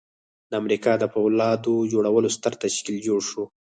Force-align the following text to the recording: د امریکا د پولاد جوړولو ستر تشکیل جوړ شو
د 0.49 0.51
امریکا 0.61 0.93
د 0.99 1.03
پولاد 1.13 1.65
جوړولو 1.91 2.29
ستر 2.35 2.53
تشکیل 2.63 2.97
جوړ 3.07 3.19
شو 3.29 3.43